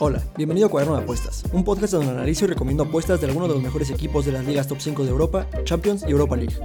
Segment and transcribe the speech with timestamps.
[0.00, 3.48] Hola, bienvenido a Cuaderno de Apuestas, un podcast donde analizo y recomiendo apuestas de algunos
[3.48, 6.56] de los mejores equipos de las ligas top 5 de Europa, Champions y Europa League.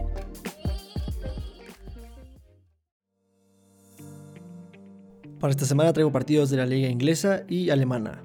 [5.40, 8.24] Para esta semana traigo partidos de la liga inglesa y alemana.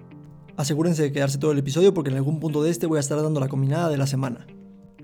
[0.57, 3.21] Asegúrense de quedarse todo el episodio porque en algún punto de este voy a estar
[3.21, 4.47] dando la combinada de la semana.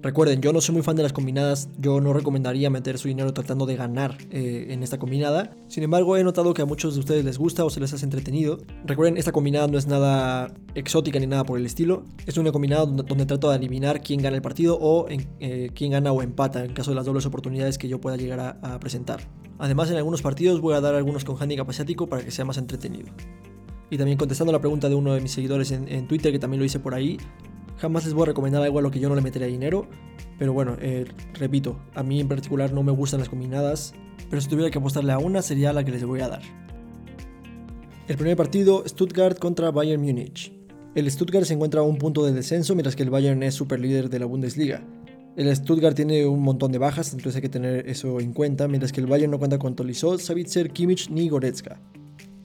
[0.02, 3.32] Recuerden, yo no soy muy fan de las combinadas, yo no recomendaría meter su dinero
[3.32, 5.56] tratando de ganar eh, en esta combinada.
[5.68, 8.04] Sin embargo, he notado que a muchos de ustedes les gusta o se les hace
[8.04, 8.58] entretenido.
[8.84, 12.04] Recuerden, esta combinada no es nada exótica ni nada por el estilo.
[12.26, 16.12] Es una combinada donde, trato de adivinar quién gana el partido o eh, quién gana
[16.12, 19.20] o empata en caso de las dobles oportunidades que yo pueda llegar a, presentar.
[19.58, 22.58] Además, en algunos partidos voy a dar algunos con handicap asiático para que sea más
[22.58, 23.08] entretenido.
[23.90, 26.58] Y también contestando la pregunta de uno de mis seguidores en, en Twitter, que también
[26.58, 27.18] lo hice por ahí,
[27.78, 29.86] Jamás les voy a recomendar algo a lo que yo no le metería dinero.
[30.38, 33.94] Pero bueno, eh, repito, a mí en particular no me gustan las combinadas.
[34.30, 36.42] Pero si tuviera que apostarle a una, sería la que les voy a dar.
[38.08, 40.52] El primer partido, Stuttgart contra Bayern Múnich.
[40.94, 43.78] El Stuttgart se encuentra a un punto de descenso, mientras que el Bayern es super
[43.78, 44.82] líder de la Bundesliga.
[45.36, 48.92] El Stuttgart tiene un montón de bajas, entonces hay que tener eso en cuenta, mientras
[48.92, 51.78] que el Bayern no cuenta con Tolisso, Savitzer, Kimmich ni Goretzka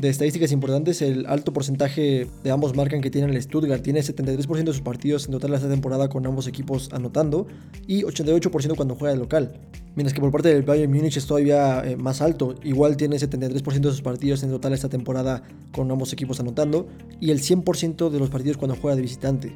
[0.02, 3.84] de estadísticas importantes, el alto porcentaje de ambos marcan que tiene el Stuttgart.
[3.84, 7.46] Tiene 73% de sus partidos en total esta temporada con ambos equipos anotando
[7.86, 9.54] y 88% cuando juega de local.
[9.96, 12.56] Mientras que por parte del Bayern Múnich es todavía eh, más alto.
[12.64, 16.88] Igual tiene 73% de sus partidos en total esta temporada con ambos equipos anotando
[17.20, 19.54] y el 100% de los partidos cuando juega de visitante.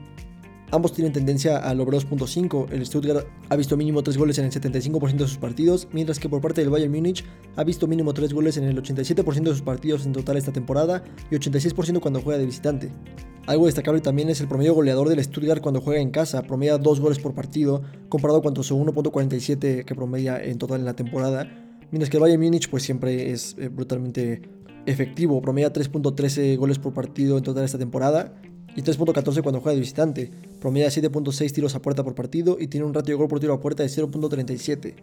[0.71, 2.71] Ambos tienen tendencia al over 2.5.
[2.71, 6.27] El Stuttgart ha visto mínimo 3 goles en el 75% de sus partidos, mientras que
[6.27, 7.23] por parte del Bayern Múnich
[7.55, 11.03] ha visto mínimo 3 goles en el 87% de sus partidos en total esta temporada
[11.29, 12.91] y 86% cuando juega de visitante.
[13.45, 16.99] Algo destacable también es el promedio goleador del Stuttgart cuando juega en casa, promedia 2
[16.99, 21.47] goles por partido, comparado con su 1.47 que promedia en total en la temporada,
[21.91, 24.41] mientras que el Bayern Múnich pues siempre es eh, brutalmente
[24.87, 28.33] efectivo, promedia 3.13 goles por partido en total esta temporada
[28.75, 30.31] y 3.14 cuando juega de visitante.
[30.59, 33.53] Promedia 7.6 tiros a puerta por partido y tiene un ratio de gol por tiro
[33.53, 34.95] a puerta de 0.37.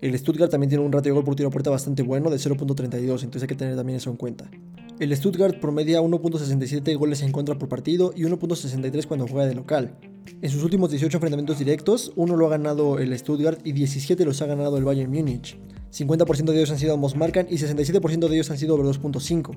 [0.00, 2.38] El Stuttgart también tiene un ratio de gol por tiro a puerta bastante bueno de
[2.38, 4.50] 0.32, entonces hay que tener también eso en cuenta.
[4.98, 9.96] El Stuttgart promedia 1.67 goles en contra por partido y 1.63 cuando juega de local.
[10.42, 14.40] En sus últimos 18 enfrentamientos directos, uno lo ha ganado el Stuttgart y 17 los
[14.42, 15.58] ha ganado el Bayern Múnich.
[15.92, 19.56] 50% de ellos han sido ambos marcan y 67% de ellos han sido over 2.5.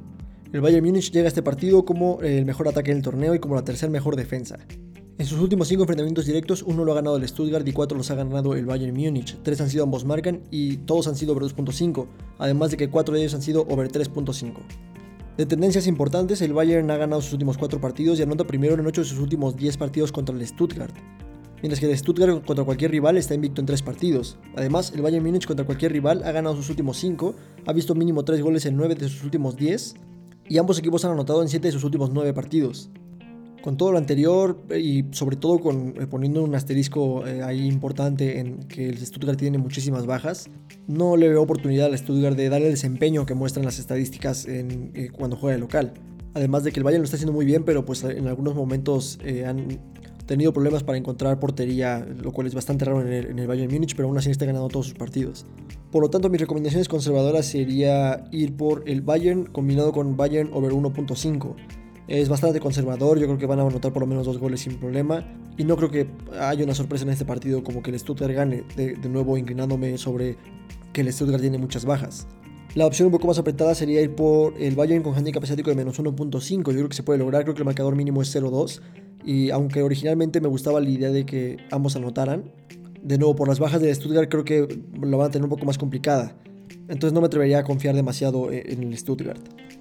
[0.51, 3.55] El Bayern Múnich llega a este partido como el mejor ataque del torneo y como
[3.55, 4.59] la tercera mejor defensa.
[5.19, 8.09] En sus últimos 5 enfrentamientos directos, uno lo ha ganado el Stuttgart y 4 los
[8.09, 9.37] ha ganado el Bayern Múnich.
[9.43, 12.07] 3 han sido ambos marcan y todos han sido over 2.5,
[12.39, 14.53] además de que 4 de ellos han sido over 3.5.
[15.37, 18.85] De tendencias importantes, el Bayern ha ganado sus últimos 4 partidos y anota primero en
[18.85, 20.95] 8 de sus últimos 10 partidos contra el Stuttgart.
[21.63, 24.37] Mientras que el Stuttgart contra cualquier rival está invicto en 3 partidos.
[24.57, 27.35] Además, el Bayern Múnich contra cualquier rival ha ganado sus últimos 5,
[27.65, 29.93] ha visto mínimo 3 goles en 9 de sus últimos 10
[30.49, 32.89] y ambos equipos han anotado en 7 de sus últimos 9 partidos.
[33.61, 38.39] Con todo lo anterior y sobre todo con, eh, poniendo un asterisco eh, ahí importante
[38.39, 40.49] en que el Stuttgart tiene muchísimas bajas,
[40.87, 45.11] no le veo oportunidad al Stuttgart de darle el desempeño que muestran las estadísticas eh,
[45.13, 45.93] cuando juega de local.
[46.33, 49.17] Además de que el Bayern lo está haciendo muy bien, pero pues en algunos momentos
[49.47, 49.79] han
[50.33, 53.71] tenido problemas para encontrar portería, lo cual es bastante raro en el, en el Bayern
[53.71, 55.45] Múnich, pero aún así está ganando todos sus partidos.
[55.91, 60.71] Por lo tanto, mis recomendaciones conservadoras sería ir por el Bayern combinado con Bayern over
[60.71, 61.55] 1.5.
[62.07, 64.77] Es bastante conservador, yo creo que van a anotar por lo menos dos goles sin
[64.77, 65.23] problema.
[65.57, 66.07] Y no creo que
[66.39, 70.35] haya una sorpresa en este partido como que el Stuttgart gane, de, nuevo inclinándome sobre
[70.91, 72.27] que el Stuttgart tiene muchas bajas.
[72.75, 75.75] La opción un poco más apretada sería ir por el Bayern con handicap asiático de
[75.75, 76.57] menos 1.5.
[76.57, 78.81] Yo creo que se puede lograr, creo que el marcador mínimo es 0.2.
[79.25, 82.51] Y aunque originalmente me gustaba la idea de que ambos anotaran,
[83.01, 85.65] de nuevo, por las bajas de Stuttgart creo que lo van a tener un poco
[85.65, 86.35] más complicada.
[86.87, 89.39] Entonces no me atrevería a confiar demasiado e-, en el Stuttgart.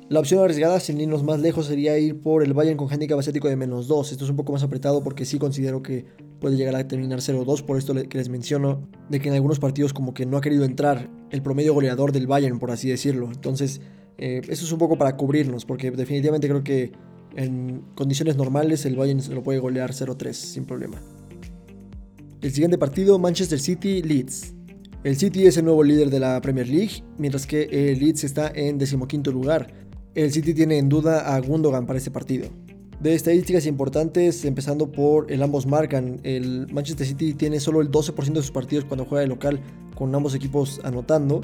[0.09, 3.49] La opción arriesgada, sin irnos más lejos, sería ir por el Bayern con handicap asiático
[3.49, 4.13] de menos 2.
[4.13, 6.05] Esto es un poco más apretado porque sí considero que
[6.39, 7.63] puede llegar a terminar 0-2.
[7.63, 10.65] Por esto que les menciono de que en algunos partidos como que no ha querido
[10.65, 13.31] entrar el promedio goleador del Bayern, por así decirlo.
[13.33, 13.81] Entonces,
[14.19, 16.93] eh, eso es un poco para cubrirnos porque definitivamente creo que
[17.37, 21.01] en condiciones normales el Bayern lo puede golear 0-3 sin problema.
[22.41, 24.55] El siguiente partido, Manchester City-Leeds.
[25.05, 28.51] El City es el nuevo líder de la Premier League, mientras que el Leeds está
[28.55, 29.73] en decimoquinto lugar.
[30.15, 32.49] El City tiene en duda a Gundogan para este partido.
[33.01, 38.33] De estadísticas importantes, empezando por el ambos marcan, el Manchester City tiene solo el 12%
[38.33, 39.61] de sus partidos cuando juega de local,
[39.97, 41.41] con ambos equipos anotando,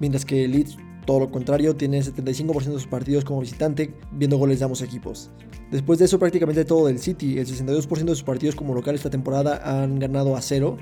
[0.00, 4.36] mientras que el Leeds todo lo contrario, tiene 75% de sus partidos como visitante, viendo
[4.38, 5.30] goles de ambos equipos.
[5.70, 9.10] Después de eso, prácticamente todo del City, el 62% de sus partidos como local esta
[9.10, 10.76] temporada han ganado a cero,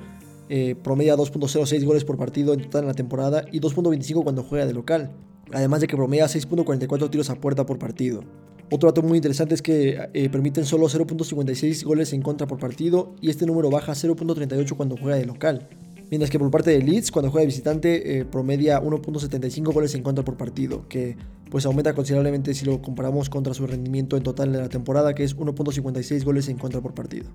[0.49, 4.67] eh, promedia 2.06 goles por partido en total en la temporada y 2.25 cuando juega
[4.67, 5.13] de local,
[5.53, 8.25] además de que promedia 6.44 tiros a puerta por partido.
[8.73, 13.15] Otro dato muy interesante es que eh, permiten solo 0.56 goles en contra por partido
[13.21, 15.69] y este número baja a 0.38 cuando juega de local.
[16.11, 20.03] Mientras que por parte de Leeds, cuando juega de visitante, eh, promedia 1.75 goles en
[20.03, 21.17] contra por partido, que
[21.51, 25.23] pues aumenta considerablemente si lo comparamos contra su rendimiento en total de la temporada, que
[25.23, 27.31] es 1.56 goles en contra por partido.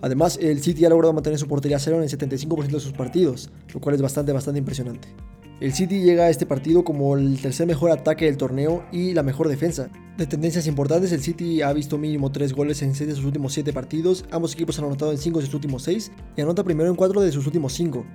[0.00, 3.50] Además, el City ha logrado mantener su portería cero en el 75% de sus partidos,
[3.74, 5.08] lo cual es bastante, bastante impresionante.
[5.60, 9.24] El City llega a este partido como el tercer mejor ataque del torneo y la
[9.24, 9.90] mejor defensa.
[10.16, 13.54] De tendencias importantes, el City ha visto mínimo 3 goles en 6 de sus últimos
[13.54, 16.88] 7 partidos, ambos equipos han anotado en 5 de sus últimos 6 y anota primero
[16.88, 18.06] en 4 de sus últimos 5.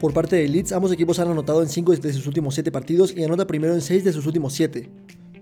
[0.00, 3.16] Por parte de Leeds, ambos equipos han anotado en 5 de sus últimos 7 partidos
[3.16, 4.90] y anota primero en 6 de sus últimos 7.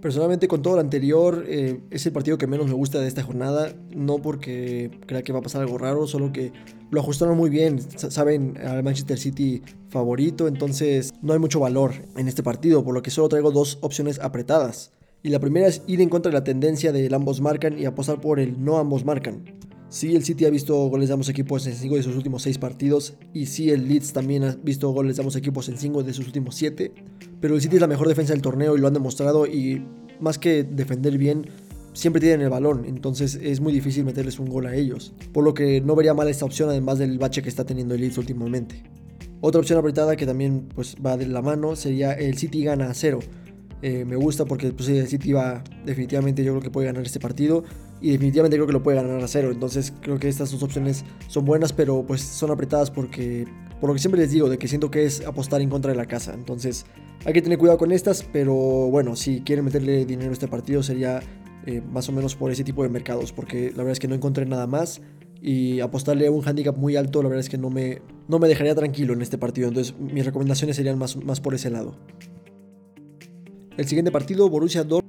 [0.00, 3.22] Personalmente, con todo lo anterior, eh, es el partido que menos me gusta de esta
[3.22, 3.75] jornada.
[3.94, 6.52] No porque crea que va a pasar algo raro, solo que
[6.90, 7.81] lo ajustaron muy bien.
[7.81, 13.02] Saben al Manchester City favorito, entonces no hay mucho valor en este partido, por lo
[13.02, 14.93] que solo traigo dos opciones apretadas.
[15.22, 18.20] Y la primera es ir en contra de la tendencia del ambos marcan y apostar
[18.20, 19.44] por el no ambos marcan.
[19.88, 22.59] Sí, el City ha visto goles de ambos equipos en 5 de sus últimos 6
[22.59, 23.15] partidos.
[23.33, 26.27] Y sí, el Leeds también ha visto goles de ambos equipos en 5 de sus
[26.27, 26.93] últimos 7.
[27.41, 29.47] Pero el City es la mejor defensa del torneo y lo han demostrado.
[29.47, 29.83] Y
[30.21, 31.47] más que defender bien,
[31.93, 32.85] siempre tienen el balón.
[32.87, 35.15] Entonces es muy difícil meterles un gol a ellos.
[35.33, 38.00] Por lo que no vería mal esta opción, además del bache que está teniendo el
[38.00, 38.82] Leeds últimamente.
[39.41, 42.94] Otra opción apretada que también pues, va de la mano sería el City gana a
[42.94, 43.21] 0.
[43.82, 47.21] Eh, me gusta porque pues, el City va definitivamente yo creo que puede ganar este
[47.21, 47.62] partido
[48.00, 49.50] y definitivamente creo que lo puede ganar a cero.
[49.50, 53.46] Entonces creo que estas dos opciones son buenas, pero pues son apretadas porque,
[53.81, 55.96] por lo que siempre les digo, de que siento que es apostar en contra de
[55.96, 56.34] la casa.
[56.34, 56.87] Entonces
[57.25, 60.82] hay que tener cuidado con estas, pero bueno, si quieren meterle dinero a este partido
[60.82, 61.20] sería
[61.64, 64.14] eh, más o menos por ese tipo de mercados, porque la verdad es que no
[64.14, 65.00] encontré nada más.
[65.43, 68.48] Y apostarle a un handicap muy alto, la verdad es que no me, no me
[68.48, 69.69] dejaría tranquilo en este partido.
[69.69, 71.96] Entonces mis recomendaciones serían más, más por ese lado.
[73.76, 75.06] El siguiente partido, Borussia Dortmund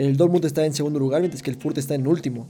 [0.00, 2.48] el Dortmund está en segundo lugar, mientras que el Furt está en último.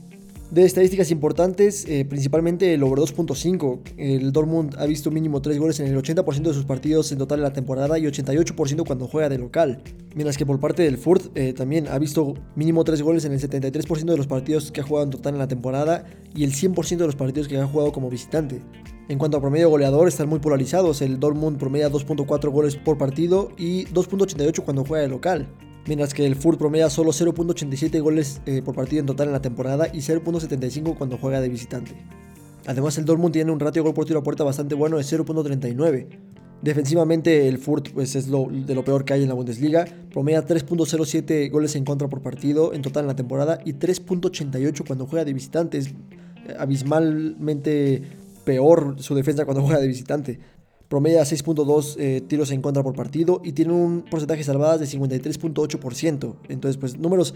[0.51, 3.79] De estadísticas importantes, eh, principalmente el over 2.5.
[3.97, 7.39] El Dortmund ha visto mínimo 3 goles en el 80% de sus partidos en total
[7.39, 9.81] en la temporada y 88% cuando juega de local.
[10.15, 13.41] Mientras que por parte del Furt eh, también ha visto mínimo 3 goles en el
[13.41, 16.97] 73% de los partidos que ha jugado en total en la temporada y el 100%
[16.97, 18.61] de los partidos que ha jugado como visitante.
[19.09, 21.01] En cuanto a promedio goleador, están muy polarizados.
[21.01, 25.49] El Dortmund promedia 2.4 goles por partido y 2.88 cuando juega de local
[25.85, 29.41] mientras que el Furt promedia solo 0.87 goles eh, por partido en total en la
[29.41, 31.91] temporada y 0.75 cuando juega de visitante.
[32.65, 36.07] Además, el Dortmund tiene un ratio gol por tiro a puerta bastante bueno de 0.39.
[36.61, 39.85] Defensivamente, el Furt pues, es lo, de lo peor que hay en la Bundesliga.
[40.11, 45.07] Promedia 3.07 goles en contra por partido en total en la temporada y 3.88 cuando
[45.07, 45.79] juega de visitante.
[45.79, 45.93] Es eh,
[46.59, 48.03] abismalmente
[48.43, 50.39] peor su defensa cuando juega de visitante
[50.91, 54.85] promedia 6.2 eh, tiros en contra por partido y tiene un porcentaje de salvadas de
[54.99, 56.35] 53.8%.
[56.49, 57.33] Entonces, pues números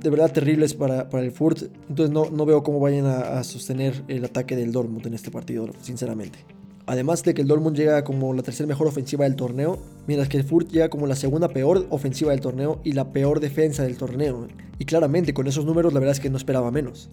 [0.00, 1.64] de verdad terribles para, para el Furt.
[1.90, 5.68] Entonces no, no veo cómo vayan a, sostener el ataque del Dortmund en este partido,
[5.82, 6.38] sinceramente.
[6.86, 10.38] Además de que el Dortmund llega como la tercera mejor ofensiva del torneo, mientras que
[10.38, 13.98] el Furt llega como la segunda peor ofensiva del torneo y la peor defensa del
[13.98, 14.48] torneo.
[14.78, 17.10] Y claramente con esos números la verdad es que no esperaba menos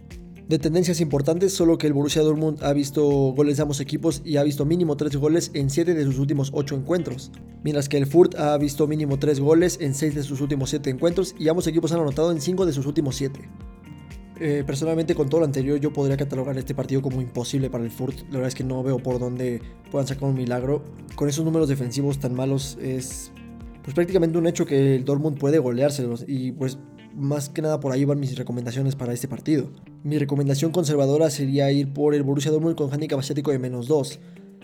[0.53, 4.38] de tendencias importantes, solo que el Borussia Dortmund ha visto goles de ambos equipos y
[4.38, 7.31] ha visto mínimo 3 goles en 7 de sus últimos 8 encuentros,
[7.63, 10.91] mientras que el Furt ha visto mínimo 3 goles en 6 de sus últimos 7
[10.91, 13.39] encuentros y ambos equipos han anotado en 5 de sus últimos 7.
[14.39, 17.89] Eh, personalmente con todo lo anterior yo podría catalogar este partido como imposible para el
[17.89, 20.83] Furt, la verdad es que no veo por dónde puedan sacar un milagro,
[21.15, 23.31] con esos números defensivos tan malos es
[23.83, 26.24] pues prácticamente un hecho que el Dortmund puede goleárselos.
[26.25, 26.77] Y pues
[27.15, 29.70] más que nada por ahí van mis recomendaciones para este partido.
[30.03, 34.20] Mi recomendación conservadora sería ir por el Borussia Dortmund con handicap asiático de menos 2.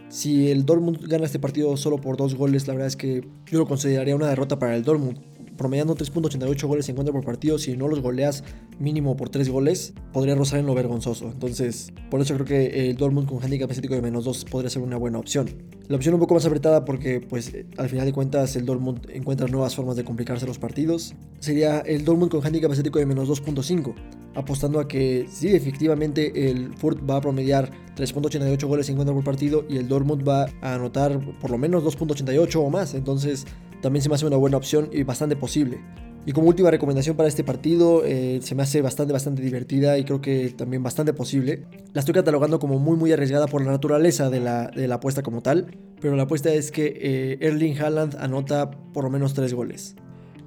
[0.09, 3.59] Si el Dortmund gana este partido solo por dos goles, la verdad es que yo
[3.59, 5.19] lo consideraría una derrota para el Dortmund
[5.59, 8.45] promediando 3.88 goles en contra por partido, si no los goleas
[8.79, 11.25] mínimo por 3 goles, podría rozar en lo vergonzoso.
[11.25, 14.81] Entonces, por eso creo que el Dortmund con handicap estético de menos 2 podría ser
[14.81, 15.49] una buena opción.
[15.89, 19.47] La opción un poco más apretada porque, pues, al final de cuentas, el Dortmund encuentra
[19.47, 21.15] nuevas formas de complicarse los partidos.
[21.39, 23.95] Sería el Dortmund con handicap estético de menos 2.5,
[24.35, 29.23] apostando a que sí, efectivamente, el Furt va a promediar 3.88 goles en contra por
[29.23, 32.93] partido y el Dortmund va a anotar por lo menos 2.88 o más.
[32.93, 33.47] Entonces,
[33.81, 35.79] también se me hace una buena opción y bastante posible.
[36.25, 40.03] Y como última recomendación para este partido, eh, se me hace bastante, bastante divertida y
[40.03, 41.65] creo que también bastante posible.
[41.93, 45.23] La estoy catalogando como muy, muy arriesgada por la naturaleza de la, de la apuesta
[45.23, 49.53] como tal, pero la apuesta es que eh, Erling Haaland anota por lo menos 3
[49.53, 49.95] goles.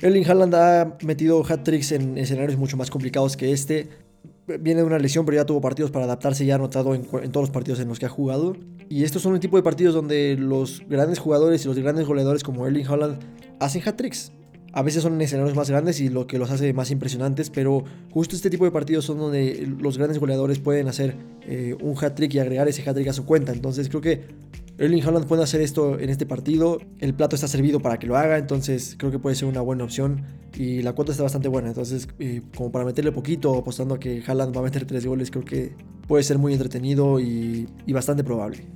[0.01, 3.89] Erling Haaland ha metido hat-tricks en escenarios mucho más complicados que este.
[4.47, 7.31] Viene de una lesión, pero ya tuvo partidos para adaptarse ya ha anotado en, en
[7.31, 8.57] todos los partidos en los que ha jugado.
[8.89, 12.43] Y estos son un tipo de partidos donde los grandes jugadores y los grandes goleadores
[12.43, 13.19] como Erling Haaland
[13.61, 14.33] hacen hat-tricks.
[14.73, 17.85] A veces son en escenarios más grandes y lo que los hace más impresionantes, pero
[18.11, 22.35] justo este tipo de partidos son donde los grandes goleadores pueden hacer eh, un hat-trick
[22.35, 23.53] y agregar ese hat-trick a su cuenta.
[23.53, 24.23] Entonces creo que
[24.79, 26.79] Erling Haaland puede hacer esto en este partido.
[27.01, 29.85] El plato está servido para que lo haga, entonces creo que puede ser una buena
[29.85, 30.25] opción.
[30.55, 34.23] Y la cuota está bastante buena, entonces eh, como para meterle poquito, apostando a que
[34.27, 35.75] Haaland va a meter tres goles, creo que
[36.09, 38.67] puede ser muy entretenido y bastante probable.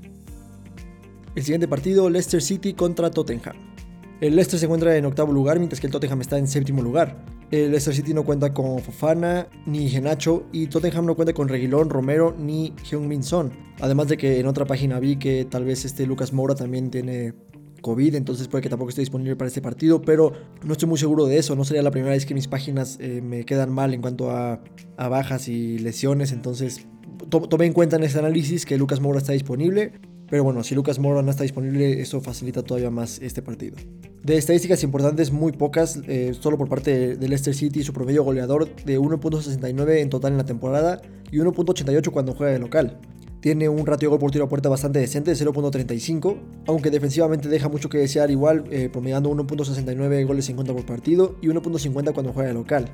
[1.35, 3.76] El siguiente partido, Leicester City contra Tottenham.
[4.21, 7.23] El Leicester se encuentra en octavo lugar, mientras que el Tottenham está en séptimo lugar.
[7.51, 11.91] El Leicester City no cuenta con Fofana ni Genacho y Tottenham no cuenta con Reguilón,
[11.91, 13.53] Romero ni Heung-Min Son.
[13.81, 17.35] Además de que en otra página vi que tal vez este Lucas Moura también tiene
[17.83, 20.33] COVID, entonces puede que tampoco esté disponible para este partido, pero
[20.65, 21.55] no estoy muy seguro de eso.
[21.55, 24.61] No sería la primera vez que mis páginas eh, me quedan mal en cuanto a,
[24.97, 26.87] bajas y lesiones, entonces
[27.29, 29.93] tomé en cuenta en este análisis que Lucas Moura está disponible.
[30.29, 33.77] Pero bueno, si Lucas Moura no está disponible, eso facilita todavía más este partido.
[34.23, 38.75] De estadísticas importantes, muy pocas, eh, solo por parte de Leicester City, su promedio goleador
[38.85, 42.99] de 1.69 en total en la temporada y 1.88 cuando juega de local.
[43.41, 47.69] Tiene un ratio gol por tiro a puerta bastante decente de 0.35, aunque defensivamente deja
[47.69, 52.33] mucho que desear igual, eh, promediando 1.69 goles en contra por partido y 1.50 cuando
[52.33, 52.91] juega de local.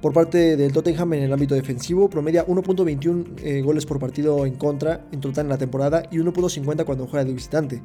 [0.00, 4.54] Por parte del Tottenham en el ámbito defensivo, promedia 1.21 eh, goles por partido en
[4.54, 7.82] contra en total en la temporada y 1.50 cuando juega de visitante.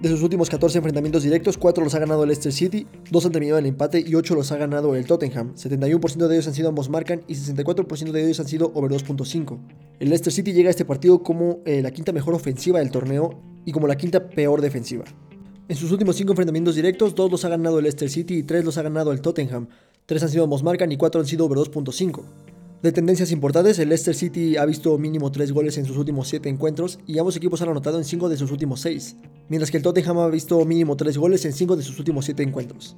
[0.00, 3.32] De sus últimos 14 enfrentamientos directos, 4 los ha ganado el Leicester City, 2 han
[3.32, 5.54] terminado el empate y 8 los ha ganado el Tottenham.
[5.54, 9.58] 71% de ellos han sido ambos marcan y 64% de ellos han sido over 2.5.
[10.00, 13.40] El Leicester City llega a este partido como eh, la quinta mejor ofensiva del torneo
[13.64, 15.04] y como la quinta peor defensiva.
[15.66, 18.66] En sus últimos 5 enfrentamientos directos, 2 los ha ganado el Leicester City y 3
[18.66, 19.68] los ha ganado el Tottenham.
[20.06, 22.20] 3 han sido Mosmarcan y 4 han sido over 2.5.
[22.82, 26.50] De tendencias importantes, el Leicester City ha visto mínimo 3 goles en sus últimos 7
[26.50, 29.16] encuentros y ambos equipos han anotado en 5 de sus últimos 6,
[29.48, 32.42] mientras que el Tottenham ha visto mínimo 3 goles en 5 de sus últimos 7
[32.42, 32.96] encuentros.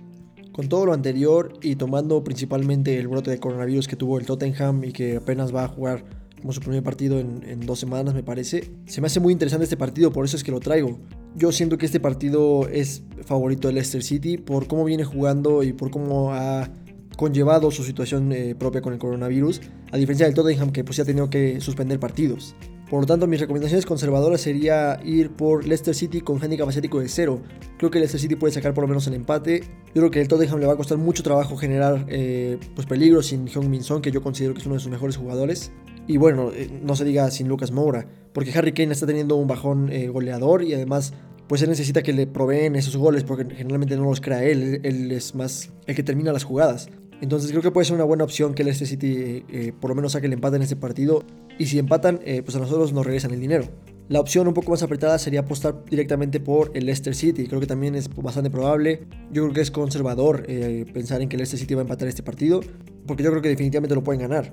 [0.50, 4.82] Con todo lo anterior y tomando principalmente el brote de coronavirus que tuvo el Tottenham
[4.82, 6.04] y que apenas va a jugar
[6.40, 8.72] como su primer partido en, en, dos semanas, me parece.
[8.86, 10.98] Se me hace muy interesante este partido, por eso es que lo traigo.
[11.36, 15.72] Yo siento que este partido es favorito del Leicester City por cómo viene jugando y
[15.72, 16.68] por cómo ha
[17.16, 21.02] conllevado su situación eh, propia con el coronavirus, a diferencia del Tottenham que pues ya
[21.02, 22.54] ha tenido que suspender partidos.
[22.88, 27.08] Por lo tanto, mis recomendaciones conservadoras sería ir por Leicester City con handicap asiático de
[27.08, 27.42] 0.
[27.78, 29.62] Creo que Leicester City puede sacar por lo menos el empate.
[29.86, 33.22] Yo creo que el Tottenham le va a costar mucho trabajo generar eh, pues peligro
[33.22, 35.72] sin Heung-Min Son, que yo considero que es uno de sus mejores jugadores.
[36.06, 39.48] Y bueno, eh, no se diga sin Lucas Moura, porque Harry Kane está teniendo un
[39.48, 41.12] bajón goleador y además
[41.48, 45.12] pues él necesita que le proveen esos goles porque generalmente no los crea él, él
[45.12, 46.88] es más el que termina las jugadas.
[47.20, 49.94] Entonces creo que puede ser una buena opción que el Leicester City eh, por lo
[49.94, 51.24] menos saque el empate en este partido.
[51.58, 53.64] Y si empatan, eh, pues a nosotros nos regresan el dinero.
[54.08, 57.46] La opción un poco más apretada sería apostar directamente por el Leicester City.
[57.46, 59.06] Creo que también es bastante probable.
[59.32, 62.06] Yo creo que es conservador eh, pensar en que el Leicester City va a empatar
[62.06, 62.60] este partido.
[63.06, 64.52] Porque yo creo que definitivamente lo pueden ganar.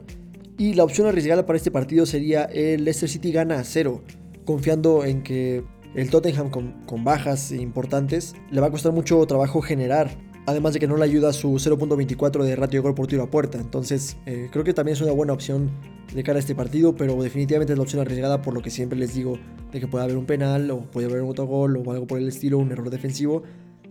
[0.58, 4.02] Y la opción arriesgada para este partido sería el Leicester City gana a cero.
[4.46, 5.64] Confiando en que
[5.96, 10.80] el Tottenham con, con bajas importantes le va a costar mucho trabajo generar Además de
[10.80, 13.60] que no le ayuda su 0.24 de ratio de gol por tiro a puerta.
[13.60, 15.72] Entonces, eh, creo que también es una buena opción
[16.14, 19.00] de cara a este partido, pero definitivamente es la opción arriesgada por lo que siempre
[19.00, 19.38] les digo
[19.72, 22.28] de que puede haber un penal o puede haber un autogol o algo por el
[22.28, 23.44] estilo, un error defensivo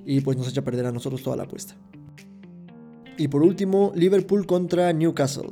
[0.05, 1.75] y pues nos echa a perder a nosotros toda la apuesta.
[3.17, 5.51] Y por último, Liverpool contra Newcastle.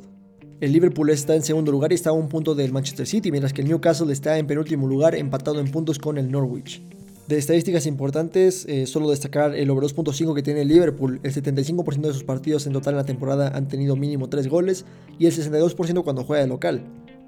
[0.60, 3.52] El Liverpool está en segundo lugar y está a un punto del Manchester City, mientras
[3.52, 6.82] que el Newcastle está en penúltimo lugar empatado en puntos con el Norwich.
[7.30, 11.20] De estadísticas importantes, eh, solo destacar el over 2.5 que tiene Liverpool.
[11.22, 14.84] El 75% de sus partidos en total en la temporada han tenido mínimo 3 goles
[15.16, 16.82] y el 62% cuando juega de local.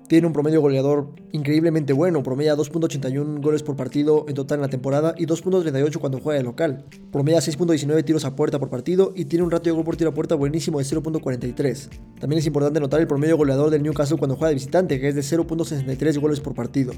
[0.08, 4.70] Tiene un promedio goleador increíblemente bueno, promedia 2.81 goles por partido en total en la
[4.70, 6.84] temporada y 2.38 cuando juega de local.
[7.12, 10.10] Promedia 6.19 tiros a puerta por partido y tiene un ratio de gol por tiro
[10.10, 11.90] a puerta buenísimo de 0.43.
[12.18, 15.14] También es importante notar el promedio goleador del Newcastle cuando juega de visitante, que es
[15.14, 16.92] de 0.63 goles por partido.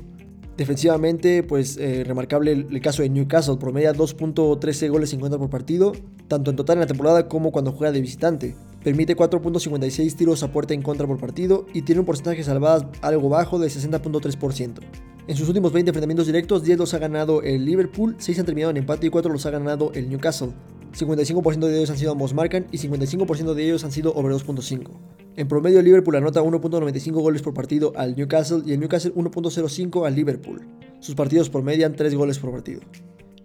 [0.56, 5.92] Defensivamente, pues eh, remarcable el, caso de Newcastle, promedia 2.13 goles en contra por partido,
[6.28, 8.54] tanto en total en la temporada como cuando juega de visitante.
[8.84, 12.86] Permite 4.56 tiros a puerta en contra por partido y tiene un porcentaje de salvadas
[13.02, 14.78] algo bajo de 60.3%.
[15.26, 18.70] En sus últimos 20 enfrentamientos directos, 10 los ha ganado el Liverpool, 6 han terminado
[18.70, 20.52] en empate y 4 los ha ganado el Newcastle.
[20.94, 24.90] 55% de ellos han sido ambos marcan y 55% de ellos han sido over 2.5.
[25.36, 30.14] En promedio, Liverpool anota 1.95 goles por partido al Newcastle y el Newcastle 1.05 al
[30.14, 30.60] Liverpool.
[31.00, 32.80] Sus partidos promedian 3 goles por partido.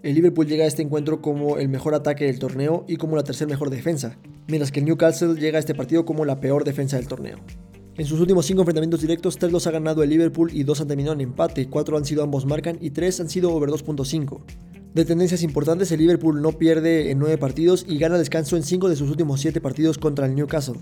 [0.04, 3.24] El Liverpool llega a este encuentro como el mejor ataque del torneo y como la
[3.24, 6.98] tercera mejor defensa, mientras que el Newcastle llega a este partido como la peor defensa
[6.98, 7.40] del torneo.
[7.98, 10.88] En sus últimos 5 enfrentamientos directos, 3 los ha ganado el Liverpool y 2 han
[10.88, 14.40] terminado en empate, 4 han sido ambos marcan y 3 han sido over 2.5.
[14.94, 18.90] De tendencias importantes, el Liverpool no pierde en 9 partidos y gana descanso en 5
[18.90, 20.80] de sus últimos 7 partidos contra el Newcastle.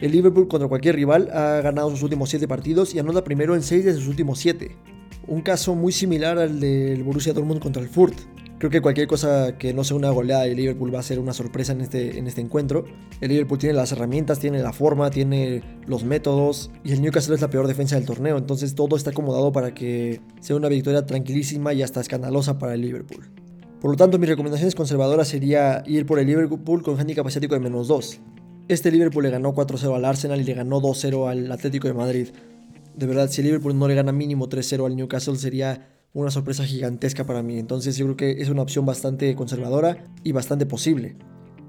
[0.00, 3.62] El Liverpool contra cualquier rival ha ganado sus últimos 7 partidos y anota primero en
[3.62, 4.74] 6 de sus últimos 7.
[5.28, 8.14] Un caso muy similar al del Borussia Dortmund contra el Furt.
[8.58, 11.34] Creo que cualquier cosa que no sea una goleada de Liverpool va a ser una
[11.34, 12.86] sorpresa en este, en este encuentro.
[13.20, 17.42] El Liverpool tiene las herramientas, tiene la forma, tiene los métodos y el Newcastle es
[17.42, 18.38] la peor defensa del torneo.
[18.38, 22.80] Entonces todo está acomodado para que sea una victoria tranquilísima y hasta escandalosa para el
[22.80, 23.41] Liverpool.
[23.82, 27.60] Por lo tanto, mi recomendación conservadora sería ir por el Liverpool con handicap asiático de
[27.60, 28.20] menos 2.
[28.68, 32.28] Este Liverpool le ganó 4-0 al Arsenal y le ganó 2-0 al Atlético de Madrid.
[32.94, 36.64] De verdad, si el Liverpool no le gana mínimo 3-0 al Newcastle sería una sorpresa
[36.64, 37.58] gigantesca para mí.
[37.58, 41.16] Entonces yo creo que es una opción bastante conservadora y bastante posible.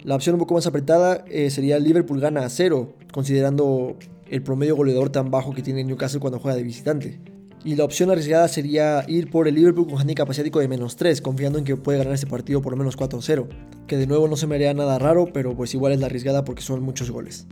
[0.04, 3.98] La opción un poco más apretada eh, sería Liverpool gana a 0, considerando
[4.30, 7.22] el promedio goleador tan bajo que tiene Newcastle cuando juega de visitante.
[7.66, 11.22] Y la opción arriesgada sería ir por el Liverpool con handicap asiático de menos 3,
[11.22, 13.48] confiando en que puede ganar este partido por menos 4-0.
[13.88, 16.44] Que de nuevo no se me haría nada raro, pero pues igual es la arriesgada
[16.44, 17.48] porque son muchos goles.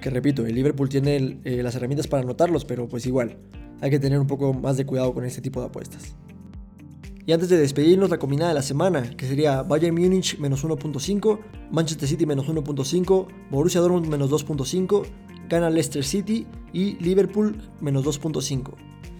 [0.00, 3.38] Que repito, el Liverpool tiene eh, las herramientas para anotarlos, pero pues igual,
[3.80, 6.14] hay que tener un poco más de cuidado con este tipo de apuestas.
[7.26, 11.40] Y antes de despedirnos, la combinada de la semana, que sería Bayern Múnich menos 1.5,
[11.72, 15.04] Manchester City menos 1.5, Borussia Dortmund menos 2.5,
[15.48, 18.74] gana Leicester City y Liverpool menos 2.5.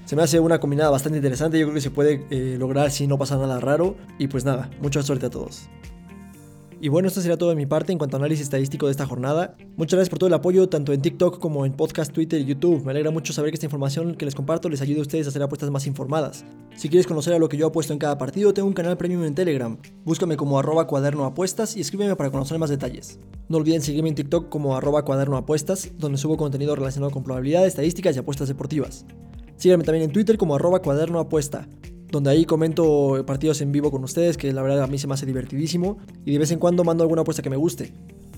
[0.07, 3.09] Se me hace una combinada bastante interesante, yo creo que se puede eh, lograr si
[3.09, 3.97] no pasa nada raro.
[4.21, 5.69] Y pues nada, mucha suerte a todos.
[6.81, 9.05] Y bueno, esto sería todo de mi parte en cuanto a análisis estadístico de esta
[9.05, 9.57] jornada.
[9.77, 12.85] Muchas gracias por todo el apoyo, tanto en TikTok como en podcast, Twitter y YouTube.
[12.85, 15.31] Me alegra mucho saber que esta información que les comparto les ayude a ustedes a
[15.31, 16.45] hacer apuestas más informadas.
[16.77, 19.25] Si quieres conocer a lo que yo apuesto en cada partido, tengo un canal premium
[19.25, 19.77] en Telegram.
[20.05, 21.35] Búscame como arroba cuaderno
[21.75, 23.19] y escríbeme para conocer más detalles.
[23.49, 25.43] No olviden seguirme en TikTok como arroba cuaderno
[25.99, 29.05] donde subo contenido relacionado con probabilidades, estadísticas y apuestas deportivas.
[29.57, 31.69] Síganme también en Twitter como arroba cuaderno apuesta,
[32.11, 35.15] donde ahí comento partidos en vivo con ustedes, que la verdad a mí se me
[35.15, 37.93] hace divertidísimo, y de vez en cuando mando alguna apuesta que me guste.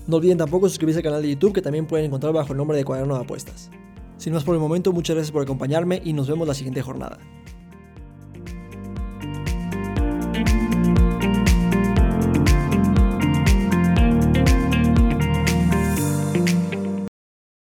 [0.07, 2.77] No olviden tampoco suscribirse al canal de YouTube, que también pueden encontrar bajo el nombre
[2.77, 3.69] de Cuaderno de Apuestas.
[4.17, 7.19] Sin más por el momento, muchas gracias por acompañarme y nos vemos la siguiente jornada.